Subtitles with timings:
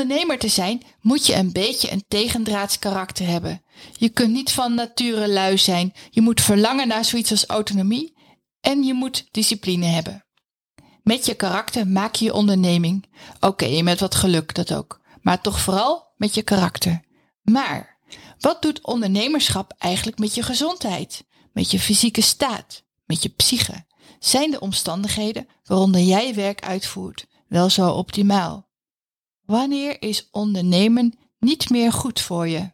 [0.00, 3.62] Ondernemer te zijn moet je een beetje een tegendraads karakter hebben.
[3.96, 5.92] Je kunt niet van nature lui zijn.
[6.10, 8.16] Je moet verlangen naar zoiets als autonomie
[8.60, 10.24] en je moet discipline hebben.
[11.02, 13.06] Met je karakter maak je je onderneming.
[13.40, 15.00] Oké, met wat geluk dat ook.
[15.22, 17.00] Maar toch vooral met je karakter.
[17.42, 17.98] Maar
[18.38, 21.24] wat doet ondernemerschap eigenlijk met je gezondheid?
[21.52, 22.82] Met je fysieke staat?
[23.06, 23.84] Met je psyche?
[24.18, 28.69] Zijn de omstandigheden waaronder jij werk uitvoert wel zo optimaal?
[29.50, 32.72] Wanneer is ondernemen niet meer goed voor je?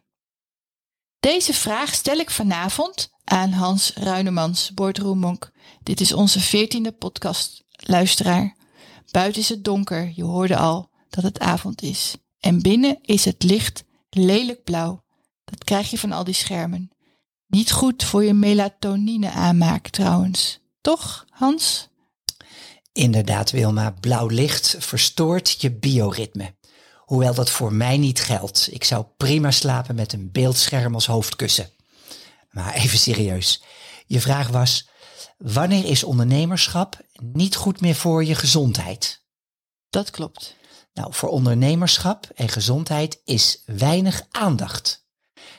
[1.19, 5.51] Deze vraag stel ik vanavond aan Hans Ruinemans, Boardroommonk.
[5.83, 8.55] Dit is onze veertiende podcast, luisteraar.
[9.11, 12.15] Buiten is het donker, je hoorde al dat het avond is.
[12.39, 15.03] En binnen is het licht lelijk blauw.
[15.43, 16.89] Dat krijg je van al die schermen.
[17.47, 20.59] Niet goed voor je melatonine aanmaak trouwens.
[20.81, 21.89] Toch, Hans?
[22.93, 23.91] Inderdaad, Wilma.
[23.91, 26.55] Blauw licht verstoort je bioritme.
[27.07, 28.67] Hoewel dat voor mij niet geldt.
[28.71, 31.69] Ik zou prima slapen met een beeldscherm als hoofdkussen.
[32.51, 33.63] Maar even serieus.
[34.05, 34.89] Je vraag was,
[35.37, 39.23] wanneer is ondernemerschap niet goed meer voor je gezondheid?
[39.89, 40.55] Dat klopt.
[40.93, 45.05] Nou, voor ondernemerschap en gezondheid is weinig aandacht.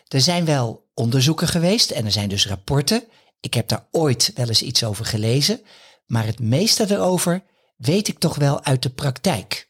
[0.09, 3.05] Er zijn wel onderzoeken geweest en er zijn dus rapporten.
[3.41, 5.61] Ik heb daar ooit wel eens iets over gelezen,
[6.07, 7.45] maar het meeste erover
[7.77, 9.68] weet ik toch wel uit de praktijk.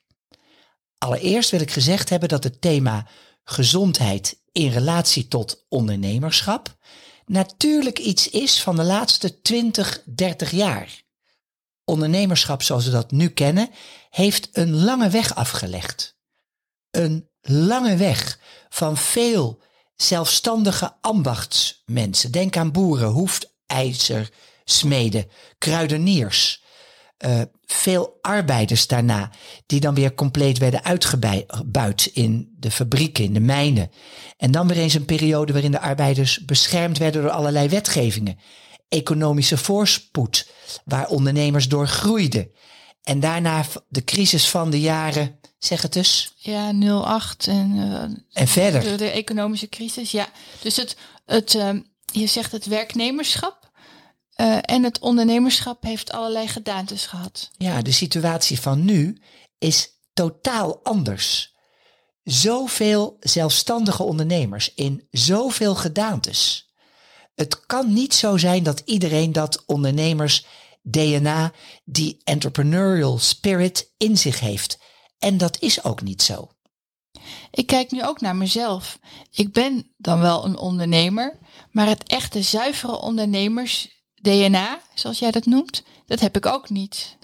[0.98, 3.06] Allereerst wil ik gezegd hebben dat het thema
[3.44, 6.76] gezondheid in relatie tot ondernemerschap
[7.26, 11.02] natuurlijk iets is van de laatste 20, 30 jaar.
[11.84, 13.70] Ondernemerschap zoals we dat nu kennen,
[14.10, 16.16] heeft een lange weg afgelegd.
[16.90, 18.38] Een lange weg
[18.68, 19.60] van veel
[19.96, 22.32] zelfstandige ambachtsmensen.
[22.32, 24.30] Denk aan boeren, hoefijzer,
[24.64, 26.62] smeden, kruideniers.
[27.26, 29.30] Uh, veel arbeiders daarna,
[29.66, 33.90] die dan weer compleet werden uitgebuit in de fabrieken, in de mijnen.
[34.36, 38.38] En dan weer eens een periode waarin de arbeiders beschermd werden door allerlei wetgevingen.
[38.88, 40.50] Economische voorspoed,
[40.84, 42.50] waar ondernemers door groeiden.
[43.02, 46.34] En daarna de crisis van de jaren, zeg het dus.
[46.36, 48.02] Ja, 08 en, uh,
[48.32, 48.82] en verder.
[48.82, 50.28] De, de, economische crisis, ja.
[50.62, 50.96] Dus het,
[51.26, 51.70] het, uh,
[52.12, 53.57] je zegt het werknemerschap.
[54.40, 57.50] Uh, en het ondernemerschap heeft allerlei gedaantes gehad.
[57.56, 59.20] Ja, de situatie van nu
[59.58, 61.56] is totaal anders.
[62.24, 66.72] Zoveel zelfstandige ondernemers in zoveel gedaantes.
[67.34, 70.46] Het kan niet zo zijn dat iedereen dat ondernemers
[70.82, 71.52] DNA,
[71.84, 74.78] die entrepreneurial spirit in zich heeft.
[75.18, 76.50] En dat is ook niet zo.
[77.50, 78.98] Ik kijk nu ook naar mezelf.
[79.30, 81.38] Ik ben dan wel een ondernemer,
[81.70, 87.16] maar het echte zuivere ondernemers DNA, zoals jij dat noemt, dat heb ik ook niet.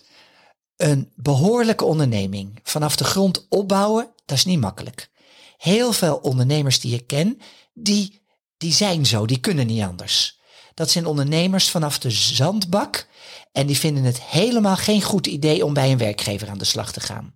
[0.77, 5.10] Een behoorlijke onderneming vanaf de grond opbouwen, dat is niet makkelijk.
[5.56, 7.41] Heel veel ondernemers die ik ken,
[7.72, 8.22] die,
[8.56, 10.41] die zijn zo, die kunnen niet anders.
[10.75, 13.09] Dat zijn ondernemers vanaf de zandbak
[13.53, 16.93] en die vinden het helemaal geen goed idee om bij een werkgever aan de slag
[16.93, 17.34] te gaan.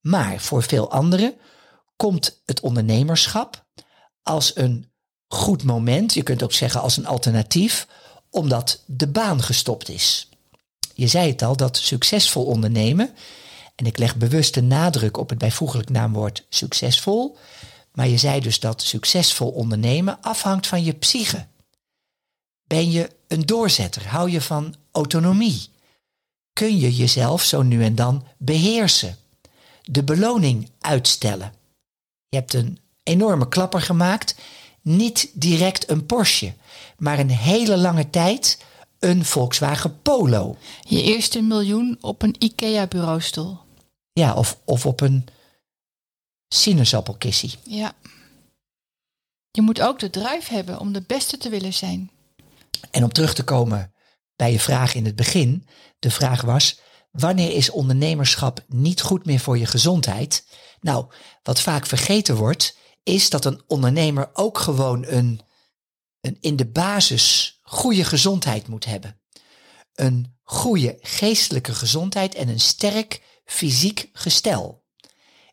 [0.00, 1.36] Maar voor veel anderen
[1.96, 3.66] komt het ondernemerschap
[4.22, 4.92] als een
[5.26, 7.86] goed moment, je kunt ook zeggen als een alternatief,
[8.34, 10.28] omdat de baan gestopt is.
[10.94, 13.14] Je zei het al, dat succesvol ondernemen,
[13.74, 17.36] en ik leg bewust de nadruk op het bijvoeglijk naamwoord succesvol,
[17.92, 21.46] maar je zei dus dat succesvol ondernemen afhangt van je psyche.
[22.66, 24.08] Ben je een doorzetter?
[24.08, 25.68] Hou je van autonomie?
[26.52, 29.16] Kun je jezelf zo nu en dan beheersen?
[29.82, 31.52] De beloning uitstellen?
[32.28, 34.34] Je hebt een enorme klapper gemaakt,
[34.82, 36.52] niet direct een Porsche,
[36.96, 38.58] maar een hele lange tijd
[38.98, 40.56] een Volkswagen Polo.
[40.80, 43.58] Je eerste miljoen op een IKEA-bureaustoel.
[44.12, 45.26] Ja, of, of op een
[46.48, 47.54] sinaasappelkissie.
[47.62, 47.92] Ja.
[49.50, 52.10] Je moet ook de drive hebben om de beste te willen zijn.
[52.90, 53.94] En om terug te komen
[54.36, 55.66] bij je vraag in het begin.
[55.98, 56.80] De vraag was,
[57.10, 60.46] wanneer is ondernemerschap niet goed meer voor je gezondheid?
[60.80, 61.06] Nou,
[61.42, 65.40] wat vaak vergeten wordt, is dat een ondernemer ook gewoon een,
[66.24, 69.20] een in de basis goede gezondheid moet hebben.
[69.94, 74.84] Een goede geestelijke gezondheid en een sterk fysiek gestel.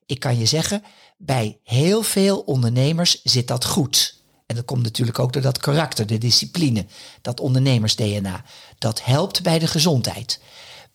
[0.05, 0.83] Ik kan je zeggen,
[1.17, 4.19] bij heel veel ondernemers zit dat goed.
[4.45, 6.85] En dat komt natuurlijk ook door dat karakter, de discipline,
[7.21, 8.43] dat ondernemers-DNA.
[8.77, 10.39] Dat helpt bij de gezondheid.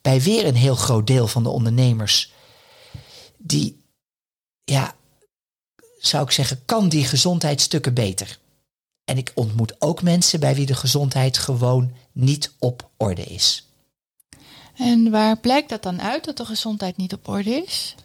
[0.01, 2.31] Bij weer een heel groot deel van de ondernemers,
[3.37, 3.83] die,
[4.63, 4.95] ja,
[5.97, 8.39] zou ik zeggen, kan die gezondheid stukken beter.
[9.07, 13.67] En ik ontmoet ook mensen bij wie de gezondheid gewoon niet op orde is.
[14.75, 17.95] En waar blijkt dat dan uit dat de gezondheid niet op orde is?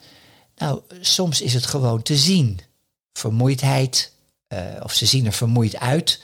[0.57, 2.61] Nou, soms is het gewoon te zien.
[3.13, 4.13] Vermoeidheid,
[4.49, 6.23] uh, of ze zien er vermoeid uit.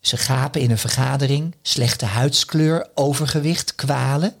[0.00, 4.34] Ze gapen in een vergadering, slechte huidskleur, overgewicht, kwalen.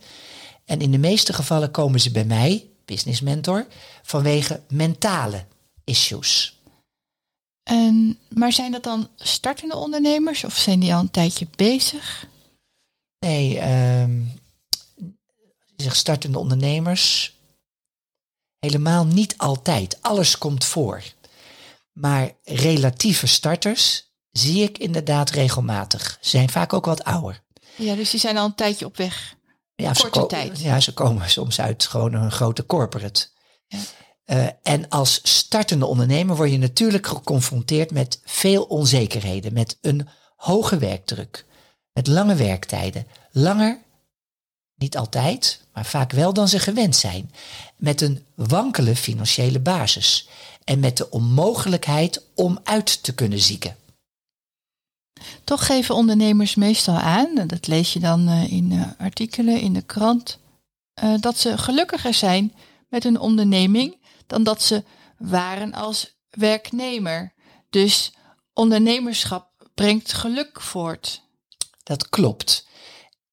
[0.64, 3.66] En in de meeste gevallen komen ze bij mij, business mentor,
[4.02, 5.44] vanwege mentale
[5.84, 6.61] issues.
[7.62, 12.26] En, maar zijn dat dan startende ondernemers of zijn die al een tijdje bezig?
[13.18, 13.70] Nee,
[14.00, 14.40] um,
[15.76, 17.36] zeg startende ondernemers.
[18.58, 19.98] Helemaal niet altijd.
[20.00, 21.02] Alles komt voor.
[21.92, 26.18] Maar relatieve starters zie ik inderdaad regelmatig.
[26.20, 27.42] Ze zijn vaak ook wat ouder.
[27.76, 29.34] Ja, dus die zijn al een tijdje op weg.
[29.74, 30.60] Ja, Korte tijd.
[30.60, 33.28] Ja, ze komen soms uit gewoon een grote corporate.
[33.66, 33.78] Ja.
[34.26, 40.78] Uh, en als startende ondernemer word je natuurlijk geconfronteerd met veel onzekerheden, met een hoge
[40.78, 41.44] werkdruk,
[41.92, 43.78] met lange werktijden, langer,
[44.74, 47.30] niet altijd, maar vaak wel dan ze gewend zijn,
[47.76, 50.28] met een wankele financiële basis
[50.64, 53.76] en met de onmogelijkheid om uit te kunnen zieken.
[55.44, 59.72] Toch geven ondernemers meestal aan, en dat lees je dan uh, in uh, artikelen in
[59.72, 60.38] de krant,
[61.02, 62.52] uh, dat ze gelukkiger zijn
[62.88, 64.84] met hun onderneming dan dat ze
[65.18, 67.32] waren als werknemer.
[67.70, 68.12] Dus
[68.52, 71.22] ondernemerschap brengt geluk voort.
[71.82, 72.66] Dat klopt.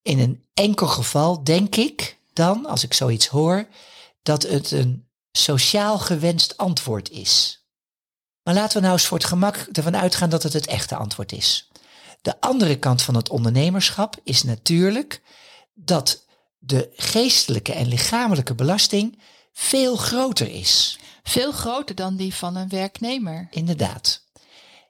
[0.02, 3.68] In een enkel geval denk ik dan, als ik zoiets hoor,
[4.22, 7.64] dat het een sociaal gewenst antwoord is.
[8.44, 11.32] Maar laten we nou eens voor het gemak ervan uitgaan dat het het echte antwoord
[11.32, 11.70] is.
[12.22, 15.22] De andere kant van het ondernemerschap is natuurlijk
[15.74, 16.26] dat
[16.58, 19.22] de geestelijke en lichamelijke belasting
[19.60, 21.00] veel groter is.
[21.24, 23.48] Veel groter dan die van een werknemer.
[23.52, 24.24] Inderdaad.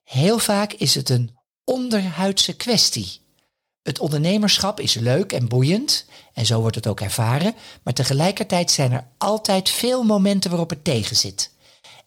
[0.04, 3.22] Heel vaak is het een onderhuidse kwestie.
[3.82, 8.92] Het ondernemerschap is leuk en boeiend en zo wordt het ook ervaren, maar tegelijkertijd zijn
[8.92, 11.52] er altijd veel momenten waarop het tegen zit.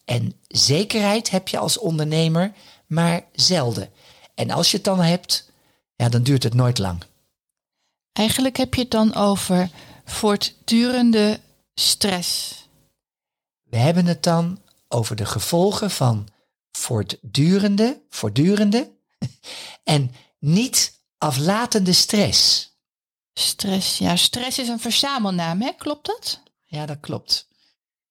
[0.05, 2.53] En zekerheid heb je als ondernemer
[2.87, 3.91] maar zelden.
[4.35, 5.51] En als je het dan hebt,
[5.97, 7.03] ja, dan duurt het nooit lang.
[8.13, 9.71] Eigenlijk heb je het dan over
[10.05, 11.41] voortdurende
[11.75, 12.61] stress.
[13.63, 16.29] We hebben het dan over de gevolgen van
[16.71, 18.91] voortdurende, voortdurende
[19.85, 22.71] en niet aflatende stress.
[23.35, 25.73] Stress, ja, stress is een verzamelnaam, hè?
[25.73, 26.41] Klopt dat?
[26.67, 27.49] Ja, dat klopt.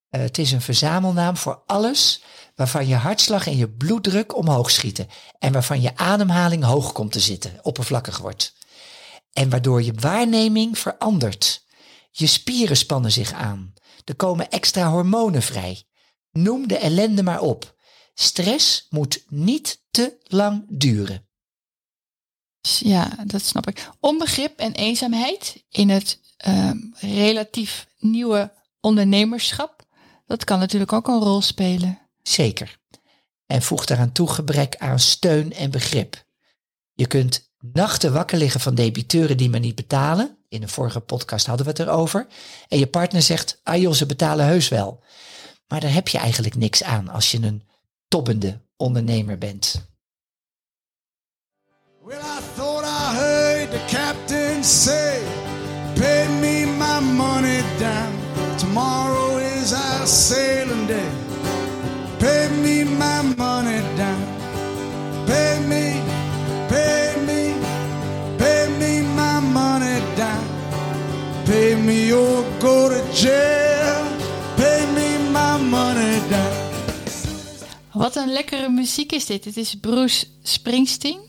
[0.10, 2.22] Uh, het is een verzamelnaam voor alles
[2.56, 5.08] waarvan je hartslag en je bloeddruk omhoog schieten
[5.40, 8.54] en waarvan je ademhaling hoog komt te zitten, oppervlakkig wordt.
[9.34, 11.66] En waardoor je waarneming verandert.
[12.12, 13.74] Je spieren spannen zich aan.
[14.06, 15.84] Er komen extra hormonen vrij.
[16.31, 17.75] Noem de ellende maar op.
[18.13, 21.25] Stress moet niet te lang duren.
[22.62, 23.90] Ja, dat snap ik.
[24.00, 29.86] Onbegrip en eenzaamheid in het uh, relatief nieuwe ondernemerschap,
[30.25, 32.00] dat kan natuurlijk ook een rol spelen.
[32.24, 32.80] Zeker.
[33.46, 36.25] En voeg daaraan toe gebrek aan steun en begrip.
[36.94, 40.38] Je kunt nachten wakker liggen van debiteuren die maar niet betalen.
[40.51, 42.27] In een vorige podcast hadden we het erover.
[42.67, 45.03] En je partner zegt, ah joh, ze betalen heus wel.
[45.67, 47.63] Maar daar heb je eigenlijk niks aan als je een
[48.08, 49.89] toppende ondernemer bent.
[52.03, 55.20] Well, I thought I heard the captain say,
[55.96, 58.13] pay me my money down.
[58.58, 61.10] Tomorrow is our sailing day.
[62.17, 63.31] Pay me my
[78.13, 79.46] Wat een lekkere muziek is dit.
[79.46, 81.20] Het is Bruce Springsteen.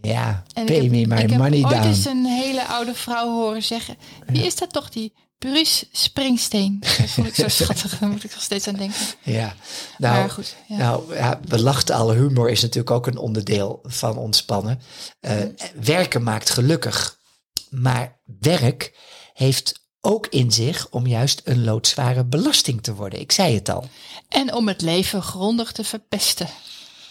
[0.00, 1.54] Ja, pay me my money down.
[1.54, 3.96] Ik heb ooit eens een hele oude vrouw horen zeggen...
[4.26, 6.76] Wie is dat toch, die Bruce Springsteen?
[6.98, 9.00] Dat vond ik zo schattig, daar moet ik nog steeds aan denken.
[9.22, 9.54] Ja,
[9.98, 10.76] nou, maar goed, ja.
[10.76, 12.14] nou ja, we lachten alle.
[12.14, 14.80] Humor is natuurlijk ook een onderdeel van ontspannen.
[15.20, 15.32] Uh,
[15.80, 17.18] Werken maakt gelukkig.
[17.70, 18.96] Maar werk
[19.32, 23.20] heeft ook in zich om juist een loodzware belasting te worden.
[23.20, 23.84] Ik zei het al.
[24.28, 26.48] En om het leven grondig te verpesten.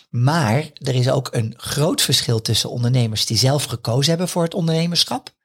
[0.10, 4.54] Maar er is ook een groot verschil tussen ondernemers die zelf gekozen hebben voor het
[4.54, 5.36] ondernemerschap.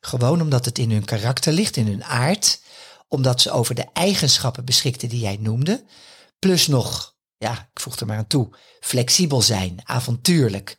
[0.00, 2.60] Gewoon omdat het in hun karakter ligt, in hun aard.
[3.10, 5.84] omdat ze over de eigenschappen beschikten die jij noemde.
[6.38, 8.48] Plus nog, ja, ik voeg er maar aan toe,
[8.80, 10.78] flexibel zijn, avontuurlijk,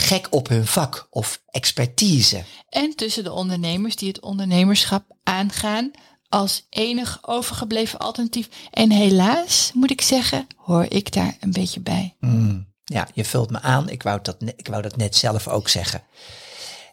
[0.00, 2.42] gek op hun vak of expertise.
[2.68, 5.90] En tussen de ondernemers die het ondernemerschap aangaan
[6.28, 8.48] als enig overgebleven alternatief.
[8.70, 12.16] En helaas, moet ik zeggen, hoor ik daar een beetje bij.
[12.20, 13.88] Mm, ja, je vult me aan.
[13.88, 16.02] Ik wou dat, ik wou dat net zelf ook zeggen.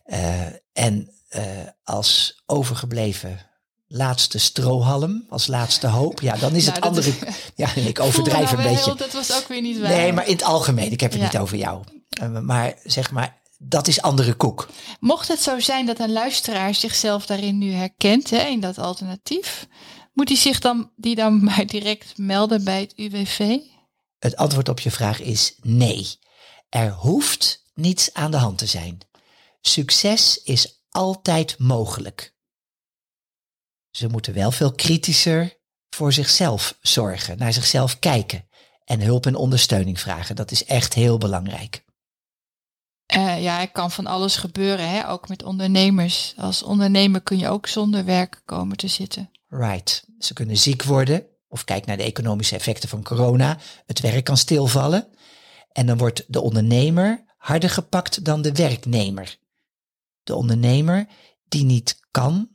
[0.04, 1.44] Eh, en eh,
[1.84, 3.40] als overgebleven
[3.88, 7.08] laatste strohalm, als laatste hoop, ja, dan is Nou, het andere.
[7.10, 7.16] is-
[7.56, 8.96] Ja, ik overdrijf een nou wel, beetje.
[8.96, 9.90] Dat was ook weer niet waar.
[9.90, 10.92] Nee, maar in het algemeen.
[10.92, 11.26] Ik heb het Ja.
[11.28, 11.84] niet over jou.
[12.20, 14.70] Eh, maar zeg maar, dat is andere koek.
[15.00, 19.68] Mocht het zo zijn dat een luisteraar zichzelf daarin nu herkent, hè, in dat alternatief,
[20.14, 23.58] moet hij zich dan, die dan maar direct melden bij het UWV?
[24.20, 26.20] Het antwoord op je vraag is nee.
[26.70, 28.98] Er hoeft niets aan de hand te zijn.
[29.62, 32.36] Succes is altijd mogelijk.
[33.92, 35.58] Ze moeten wel veel kritischer
[35.90, 38.48] voor zichzelf zorgen, naar zichzelf kijken
[38.86, 40.36] en hulp en ondersteuning vragen.
[40.36, 41.86] Dat is echt heel belangrijk.
[43.08, 45.10] Eh, ja, er kan van alles gebeuren, hè?
[45.10, 46.34] ook met ondernemers.
[46.38, 49.32] Als ondernemer kun je ook zonder werk komen te zitten.
[49.48, 50.06] Right.
[50.20, 51.26] Ze kunnen ziek worden.
[51.48, 53.58] Of kijk naar de economische effecten van corona.
[53.86, 55.08] Het werk kan stilvallen.
[55.72, 59.38] En dan wordt de ondernemer harder gepakt dan de werknemer.
[60.24, 61.08] De ondernemer
[61.48, 62.50] die niet kan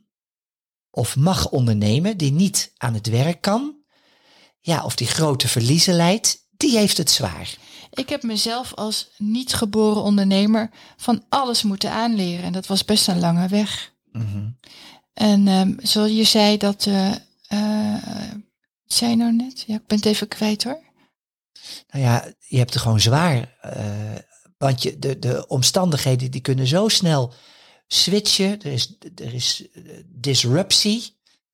[0.95, 3.75] of mag ondernemen, die niet aan het werk kan,
[4.59, 7.57] ja, of die grote verliezen leidt, die heeft het zwaar.
[7.93, 12.43] Ik heb mezelf als niet geboren ondernemer van alles moeten aanleren.
[12.45, 13.91] En dat was best een lange weg.
[14.11, 14.49] Mhm.
[15.13, 16.85] En ehm, zoals je zei dat...
[16.85, 17.11] eh,
[18.83, 19.63] wat zei nou net?
[19.67, 20.81] Ja, ik ben het even kwijt hoor.
[21.91, 23.57] Nou ja, je hebt het gewoon zwaar.
[23.61, 24.15] eh,
[24.57, 27.33] want je, de, de omstandigheden die kunnen zo snel
[27.87, 28.61] switchen.
[28.61, 29.63] Er is, er is
[30.05, 31.12] disruptie.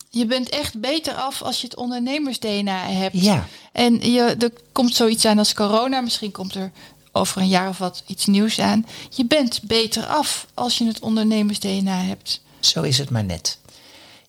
[0.09, 3.21] Je bent echt beter af als je het ondernemers-DNA hebt.
[3.21, 6.01] Ja, En je, er komt zoiets aan als corona.
[6.01, 6.71] Misschien komt er
[7.11, 8.85] over een jaar of wat iets nieuws aan.
[9.09, 12.41] Je bent beter af als je het ondernemers-DNA hebt.
[12.59, 13.59] zo is het maar net.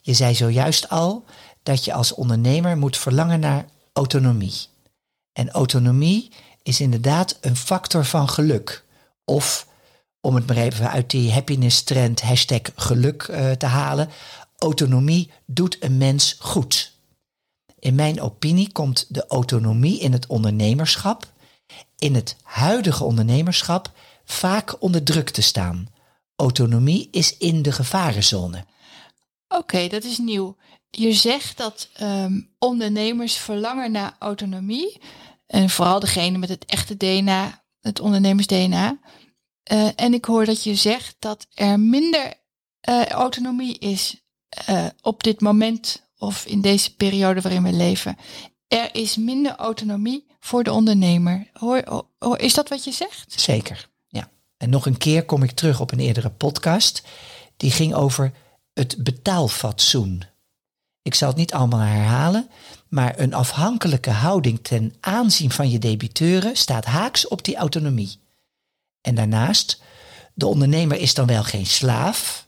[0.00, 1.24] Je zei zojuist al
[1.62, 4.66] dat je als ondernemer moet verlangen naar autonomie.
[5.32, 6.30] En autonomie
[6.62, 8.84] is inderdaad een factor van geluk.
[9.24, 9.66] Of,
[10.20, 14.10] om het maar even uit die happiness trend hashtag geluk eh, te halen,
[14.60, 16.98] autonomie doet een mens goed.
[17.78, 21.32] In mijn opinie komt de autonomie in het ondernemerschap,
[21.98, 23.92] in het huidige ondernemerschap,
[24.24, 25.88] vaak onder druk te staan.
[26.36, 28.64] Autonomie is in de gevarenzone.
[29.48, 30.56] Oké, dat is nieuw.
[30.90, 35.00] Je zegt dat ehm, ondernemers verlangen naar autonomie.
[35.46, 38.98] En vooral degene met het echte DNA, het ondernemers-DNA.
[39.62, 42.34] Eh, en ik hoor dat je zegt dat er minder
[42.80, 48.16] eh, autonomie is eh, op dit moment of in deze periode waarin we leven.
[48.68, 51.50] Er is minder autonomie voor de ondernemer.
[51.52, 53.40] Hoor, is dat wat je zegt?
[53.40, 54.30] Zeker, ja.
[54.56, 57.02] En nog een keer kom ik terug op een eerdere podcast.
[57.56, 58.32] Die ging over
[58.72, 60.22] het betaalfatsoen.
[61.02, 62.48] Ik zal het niet allemaal herhalen,
[62.88, 68.18] maar een afhankelijke houding ten aanzien van je debiteuren staat haaks op die autonomie.
[69.00, 69.82] En daarnaast,
[70.34, 72.46] de ondernemer is dan wel geen slaaf.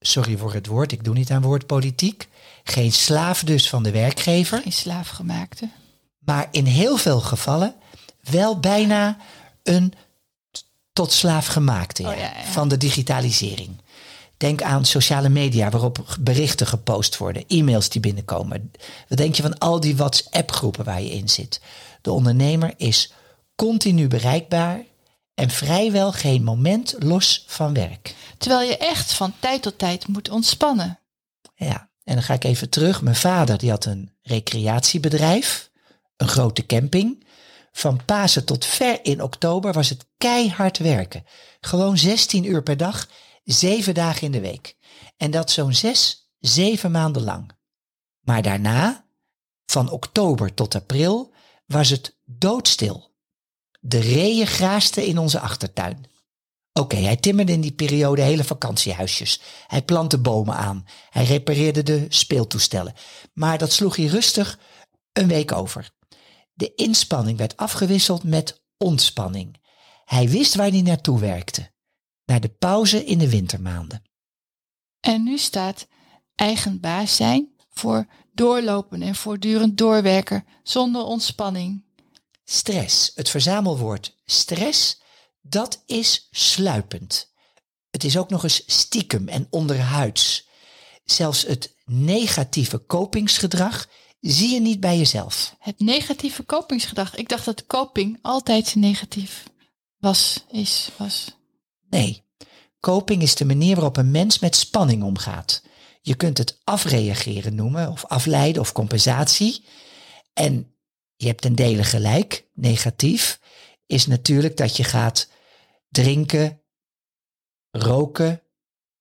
[0.00, 2.28] Sorry voor het woord, ik doe niet aan woordpolitiek.
[2.64, 4.60] Geen slaaf dus van de werkgever.
[4.62, 5.68] Geen slaafgemaakte.
[6.18, 7.74] maar in heel veel gevallen
[8.30, 9.16] wel bijna
[9.62, 9.92] een
[10.92, 12.44] tot slaaf gemaakte ja, Oh, ja, ja.
[12.44, 13.70] van de digitalisering.
[14.36, 18.72] Denk aan sociale media waarop berichten gepost worden, e-mails die binnenkomen.
[19.08, 21.60] Wat denk je van al die WhatsApp-groepen waar je in zit?
[22.02, 23.12] De ondernemer is
[23.54, 24.84] continu bereikbaar
[25.36, 28.14] en vrijwel geen moment los van werk.
[28.38, 31.00] Terwijl je echt van tijd tot tijd moet ontspannen.
[31.54, 33.02] Ja, en dan ga ik even terug.
[33.02, 35.70] Mijn vader die had een recreatiebedrijf,
[36.16, 37.26] een grote camping.
[37.72, 41.24] Van Pasen tot ver in oktober was het keihard werken.
[41.60, 43.08] Gewoon 16 uur per dag,
[43.44, 44.76] zeven dagen in de week.
[45.16, 47.50] En dat zo'n zes, zeven maanden lang.
[48.20, 49.06] Maar daarna,
[49.66, 51.32] van oktober tot april,
[51.66, 53.14] was het doodstil.
[53.88, 56.04] De reeën graasten in onze achtertuin.
[56.72, 59.40] Oké, hij timmerde in die periode hele vakantiehuisjes.
[59.66, 60.84] Hij plantte bomen aan.
[61.10, 62.94] Hij repareerde de speeltoestellen.
[63.32, 64.58] Maar dat sloeg hij rustig
[65.12, 65.90] een week over.
[66.52, 69.60] De inspanning werd afgewisseld met ontspanning.
[70.04, 71.70] Hij wist waar hij naartoe werkte.
[72.24, 74.02] Naar de pauze in de wintermaanden.
[75.00, 75.88] En nu staat
[76.34, 81.85] eigen baas zijn voor doorlopen en voortdurend doorwerken zonder ontspanning.
[82.48, 85.00] Stress, het verzamelwoord stress,
[85.40, 87.32] dat is sluipend.
[87.90, 90.48] Het is ook nog eens stiekem en onderhuids.
[91.04, 93.88] zelfs het negatieve kopingsgedrag
[94.20, 95.56] zie je niet bij jezelf.
[95.58, 97.14] Het negatieve kopingsgedrag.
[97.14, 99.44] Ik dacht dat coping altijd negatief
[99.98, 101.36] was, is, was.
[101.90, 102.24] Nee,
[102.80, 105.62] coping is de manier waarop een mens met spanning omgaat.
[106.02, 109.64] Je kunt het afreageren noemen, of afleiden of compensatie.
[110.32, 110.75] En
[111.16, 112.46] je hebt een dele gelijk.
[112.54, 113.40] Negatief
[113.86, 115.30] is natuurlijk dat je gaat
[115.88, 116.62] drinken,
[117.70, 118.42] roken,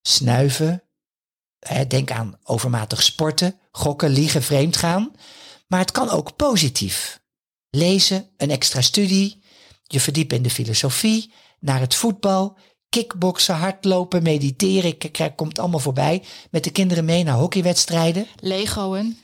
[0.02, 0.84] snuiven.
[1.88, 5.12] Denk aan overmatig sporten, gokken, liegen, vreemd gaan.
[5.68, 7.24] Maar het kan ook positief.
[7.70, 9.44] Lezen, een extra studie,
[9.84, 12.58] je verdiepen in de filosofie, naar het voetbal,
[12.90, 14.90] kickboksen, hardlopen, mediteren.
[14.90, 16.24] Ik komt allemaal voorbij.
[16.52, 18.28] Met de kinderen mee naar hockeywedstrijden.
[18.40, 19.18] Legoen.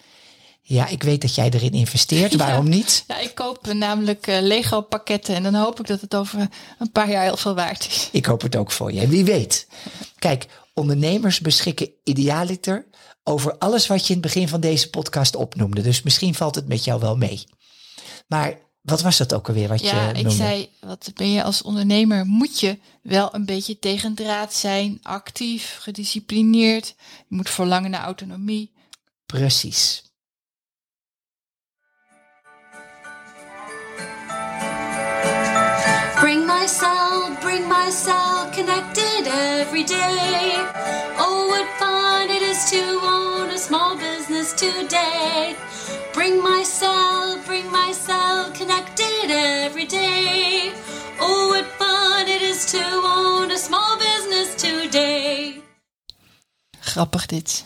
[0.62, 2.36] Ja, ik weet dat jij erin investeert.
[2.46, 3.04] Waarom niet?
[3.08, 6.50] Ja, ik koop namelijk uh, Lego pakketten en dan hoop ik dat het over
[6.80, 8.10] een paar jaar heel veel waard is.
[8.12, 9.00] Ik hoop het ook voor je.
[9.00, 9.68] En wie weet.
[10.20, 12.86] Kijk, ondernemers beschikken idealiter
[13.24, 15.82] over alles wat je in het begin van deze podcast opnoemde.
[15.82, 17.44] Dus misschien valt het met jou wel mee.
[18.28, 21.62] Maar wat was dat ook alweer wat ja, je ik zei, wat ben je als
[21.62, 22.26] ondernemer?
[22.26, 26.96] Moet je wel een beetje tegendraad zijn, actief, gedisciplineerd.
[27.28, 28.72] Je moet verlangen naar autonomie.
[29.26, 30.11] Precies.
[36.32, 40.54] Bring my cell, bring my cell, connected every day.
[41.20, 45.56] Oh, what fun it is to own a small business today.
[46.14, 50.72] Bring my cell, bring my cell, connected every day.
[51.20, 55.62] Oh, what fun it is to own a small business today.
[56.80, 57.66] Grappig dit.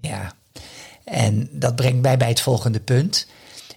[0.00, 0.32] Ja,
[1.04, 3.26] en dat brengt mij bij het volgende punt.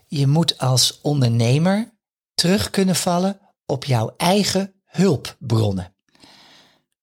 [0.07, 1.91] Je moet als ondernemer
[2.33, 3.40] terug kunnen vallen
[3.71, 5.95] op jouw eigen hulpbronnen.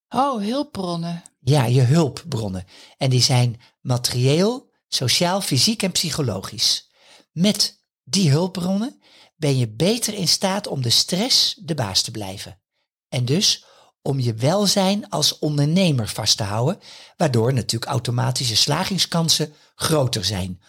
[0.09, 1.23] Oh, hulpbronnen.
[1.39, 2.65] Ja, je hulpbronnen.
[2.97, 6.89] En die zijn materieel, sociaal, fysiek en psychologisch.
[7.31, 9.01] Met die hulpbronnen
[9.35, 12.59] ben je beter in staat om de stress de baas te blijven.
[13.07, 13.65] En dus
[14.01, 16.79] om je welzijn als ondernemer vast te houden,
[17.17, 20.61] waardoor natuurlijk automatische slagingskansen groter zijn.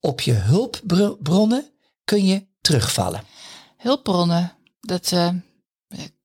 [0.00, 1.72] Op je hulpbronnen
[2.04, 3.22] kun je terugvallen.
[3.76, 5.28] Hulpbronnen, dat uh,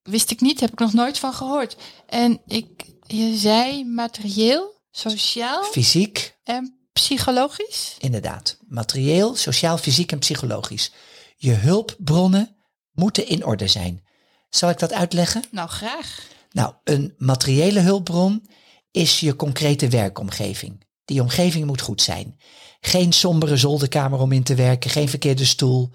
[0.03, 1.77] wist ik niet, heb ik nog nooit van gehoord.
[2.05, 5.63] En ik, je zei materieel, sociaal.
[5.63, 6.37] Fysiek.
[6.43, 7.95] En psychologisch?
[7.99, 8.57] Inderdaad.
[8.67, 10.91] Materieel, sociaal, fysiek en psychologisch.
[11.35, 12.55] Je hulpbronnen
[12.91, 14.03] moeten in orde zijn.
[14.49, 15.43] Zal ik dat uitleggen?
[15.51, 16.27] Nou, graag.
[16.51, 18.45] Nou, een materiële hulpbron
[18.91, 20.85] is je concrete werkomgeving.
[21.05, 22.39] Die omgeving moet goed zijn.
[22.79, 25.91] Geen sombere zolderkamer om in te werken, geen verkeerde stoel,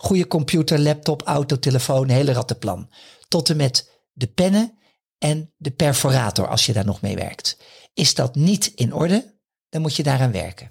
[0.00, 2.88] goede computer, laptop, auto, telefoon, hele rattenplan.
[3.28, 4.78] Tot en met de pennen
[5.18, 7.56] en de perforator als je daar nog mee werkt.
[7.94, 9.34] Is dat niet in orde,
[9.68, 10.70] dan moet je daaraan werken.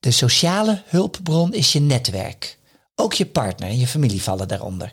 [0.00, 2.58] De sociale hulpbron is je netwerk.
[2.94, 4.92] Ook je partner en je familie vallen daaronder.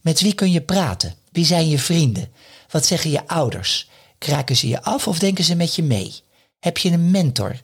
[0.00, 1.14] Met wie kun je praten?
[1.32, 2.32] Wie zijn je vrienden?
[2.70, 3.90] Wat zeggen je ouders?
[4.18, 6.14] Kraken ze je af of denken ze met je mee?
[6.58, 7.60] Heb je een mentor?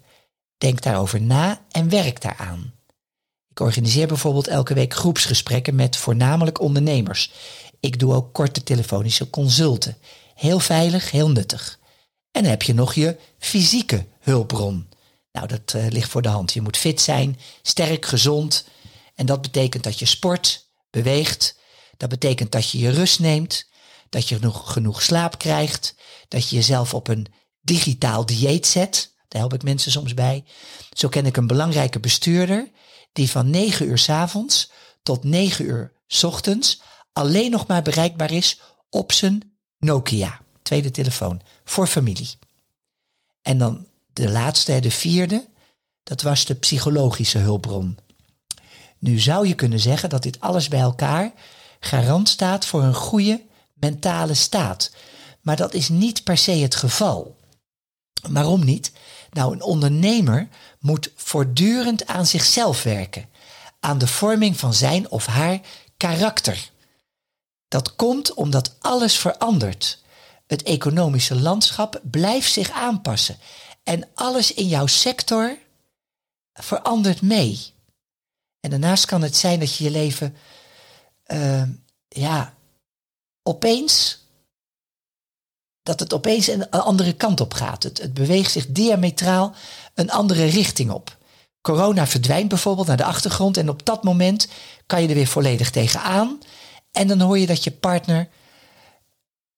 [0.58, 2.74] Denk daarover na en werk daaraan.
[3.52, 7.32] Ik organiseer bijvoorbeeld elke week groepsgesprekken met voornamelijk ondernemers.
[7.80, 9.96] Ik doe ook korte telefonische consulten.
[10.34, 11.78] Heel veilig, heel nuttig.
[12.30, 14.88] En heb je nog je fysieke hulpbron.
[15.32, 16.52] Nou, dat uh, ligt voor de hand.
[16.52, 18.64] Je moet fit zijn, sterk, gezond.
[19.14, 21.58] En dat betekent dat je sport, beweegt.
[21.96, 23.68] Dat betekent dat je je rust neemt.
[24.08, 25.94] Dat je genoeg, genoeg slaap krijgt.
[26.28, 27.26] Dat je jezelf op een
[27.60, 29.14] digitaal dieet zet.
[29.28, 30.44] Daar help ik mensen soms bij.
[30.90, 32.70] Zo ken ik een belangrijke bestuurder
[33.12, 34.70] die van 9 uur s avonds
[35.02, 41.40] tot 9 uur s ochtends alleen nog maar bereikbaar is op zijn Nokia, tweede telefoon,
[41.64, 42.30] voor familie.
[43.42, 45.48] En dan de laatste, de vierde,
[46.02, 47.98] dat was de psychologische hulpbron.
[48.98, 51.32] Nu zou je kunnen zeggen dat dit alles bij elkaar
[51.80, 53.42] garant staat voor een goede
[53.74, 54.92] mentale staat.
[55.40, 57.36] Maar dat is niet per se het geval.
[58.30, 58.92] Waarom niet?
[59.32, 60.48] Nou, een ondernemer
[60.80, 63.28] moet voortdurend aan zichzelf werken,
[63.80, 65.60] aan de vorming van zijn of haar
[65.96, 66.70] karakter.
[67.68, 70.02] Dat komt omdat alles verandert.
[70.46, 73.38] Het economische landschap blijft zich aanpassen
[73.82, 75.58] en alles in jouw sector
[76.52, 77.72] verandert mee.
[78.60, 80.36] En daarnaast kan het zijn dat je je leven,
[81.26, 81.62] uh,
[82.08, 82.54] ja,
[83.42, 84.21] opeens,
[85.82, 87.82] dat het opeens een andere kant op gaat.
[87.82, 89.54] Het, het beweegt zich diametraal
[89.94, 91.16] een andere richting op.
[91.60, 94.48] Corona verdwijnt bijvoorbeeld naar de achtergrond en op dat moment
[94.86, 96.38] kan je er weer volledig tegenaan.
[96.90, 98.28] En dan hoor je dat je partner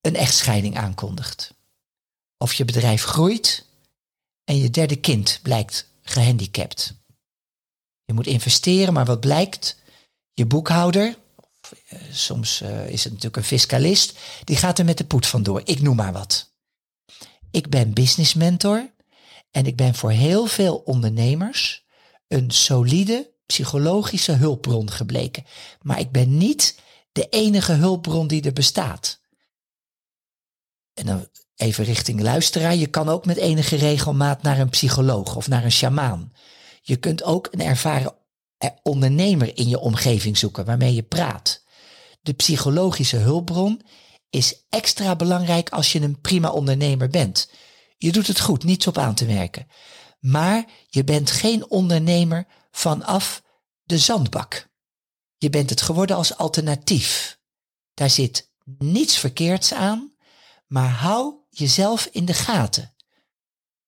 [0.01, 1.53] een echtscheiding aankondigt.
[2.37, 3.65] Of je bedrijf groeit
[4.43, 6.93] en je derde kind blijkt gehandicapt.
[8.05, 9.77] Je moet investeren, maar wat blijkt?
[10.33, 11.17] Je boekhouder,
[12.11, 15.61] soms eh, is het natuurlijk een fiscalist, die gaat er met de poet vandoor.
[15.63, 16.53] Ik noem maar wat.
[17.51, 18.93] Ik ben business mentor
[19.51, 21.85] en ik ben voor heel veel ondernemers
[22.27, 25.45] een solide psychologische hulpbron gebleken.
[25.81, 26.79] Maar ik ben niet
[27.11, 29.21] de enige hulpbron die er bestaat.
[30.93, 32.75] En dan even richting luisteraar.
[32.75, 36.33] Je kan ook met enige regelmaat naar een psycholoog of naar een sjamaan.
[36.81, 38.24] Je kunt ook een ervaren eh,
[38.83, 41.63] ondernemer in je omgeving zoeken waarmee je praat.
[42.21, 43.81] De psychologische hulpbron
[44.29, 47.49] is extra belangrijk als je een prima ondernemer bent.
[47.97, 49.67] Je doet het goed, niets op aan te merken.
[50.19, 53.43] Maar je bent geen ondernemer vanaf
[53.83, 54.69] de zandbak.
[55.37, 57.39] Je bent het geworden als alternatief.
[57.93, 60.15] Daar zit niets verkeerds aan,
[60.67, 62.95] maar hou jezelf in de gaten.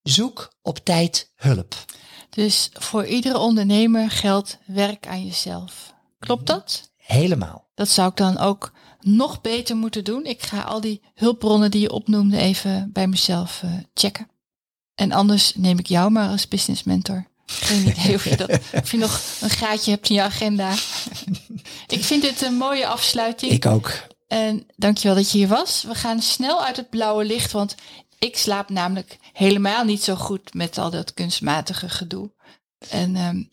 [0.01, 1.85] Zoek op tijd hulp.
[2.29, 5.93] Dus voor iedere ondernemer geldt werk aan jezelf.
[6.19, 6.91] Klopt dat?
[6.97, 7.67] Helemaal.
[7.75, 10.25] Dat zou ik dan ook nog beter moeten doen.
[10.25, 14.27] Ik ga al die hulpbronnen die je opnoemde even bij mezelf eh, checken.
[14.95, 17.27] En anders neem ik jou maar als business mentor.
[17.45, 18.49] Geen idee of je, dat,
[18.83, 20.71] of je nog een gaatje hebt in je agenda.
[21.87, 23.51] ik vind dit een mooie afsluiting.
[23.51, 24.07] Ik ook.
[24.27, 25.83] En dankjewel dat je hier was.
[25.83, 27.75] We gaan snel uit het blauwe licht, want
[28.19, 32.31] ik slaap namelijk helemaal niet zo goed met al dat kunstmatige gedoe.
[32.89, 33.43] En ehm,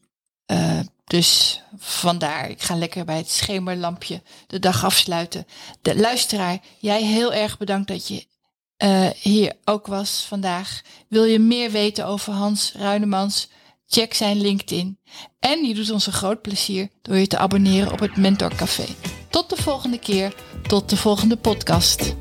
[0.46, 5.46] eh, dus vandaar, ik ga lekker bij het schemerlampje de dag afsluiten.
[5.82, 8.26] De luisteraar, jij heel erg bedankt dat je
[8.76, 10.82] eh, hier ook was vandaag.
[11.08, 13.48] Wil je meer weten over Hans Ruinemans?
[13.86, 14.98] Check zijn LinkedIn.
[15.38, 18.86] En je doet ons een groot plezier door je te abonneren op het Mentor Café.
[19.30, 20.34] Tot de volgende keer,
[20.66, 22.14] tot de volgende podcast.